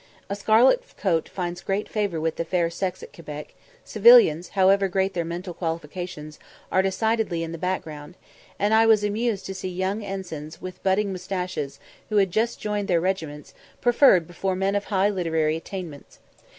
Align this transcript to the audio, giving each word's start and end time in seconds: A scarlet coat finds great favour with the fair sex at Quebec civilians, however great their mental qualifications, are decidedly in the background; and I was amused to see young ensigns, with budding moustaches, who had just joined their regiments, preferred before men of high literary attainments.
A 0.31 0.35
scarlet 0.35 0.81
coat 0.97 1.29
finds 1.29 1.61
great 1.61 1.87
favour 1.87 2.19
with 2.19 2.37
the 2.37 2.43
fair 2.43 2.71
sex 2.71 3.03
at 3.03 3.13
Quebec 3.13 3.53
civilians, 3.85 4.47
however 4.57 4.87
great 4.87 5.13
their 5.13 5.23
mental 5.23 5.53
qualifications, 5.53 6.39
are 6.71 6.81
decidedly 6.81 7.43
in 7.43 7.51
the 7.51 7.59
background; 7.59 8.15
and 8.57 8.73
I 8.73 8.87
was 8.87 9.03
amused 9.03 9.45
to 9.45 9.53
see 9.53 9.69
young 9.69 10.01
ensigns, 10.03 10.59
with 10.59 10.81
budding 10.81 11.11
moustaches, 11.11 11.79
who 12.09 12.17
had 12.17 12.31
just 12.31 12.59
joined 12.59 12.87
their 12.87 12.99
regiments, 12.99 13.53
preferred 13.79 14.25
before 14.25 14.55
men 14.55 14.73
of 14.75 14.85
high 14.85 15.09
literary 15.09 15.55
attainments. 15.55 16.17